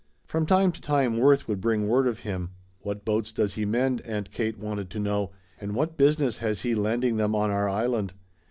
[0.25, 2.53] From time to time Worth would bring word of him.
[2.79, 6.73] What boats does he mend, Aunt Kate wanted to know, and what business has he
[6.73, 8.15] landing them on our Island?